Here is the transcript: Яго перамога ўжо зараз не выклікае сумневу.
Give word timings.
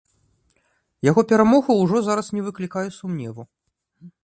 Яго 1.09 1.21
перамога 1.33 1.71
ўжо 1.83 1.97
зараз 2.09 2.33
не 2.39 2.47
выклікае 2.49 2.85
сумневу. 2.99 3.41